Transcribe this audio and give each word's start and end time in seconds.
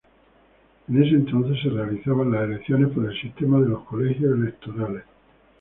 En 0.89 1.03
ese 1.03 1.13
entonces 1.13 1.61
se 1.61 1.69
realizaban 1.69 2.31
las 2.31 2.45
elecciones 2.45 2.91
por 2.91 3.05
el 3.07 3.21
sistema 3.21 3.59
de 3.61 3.69
los 3.69 3.83
colegios 3.85 4.35
electorales. 4.35 5.03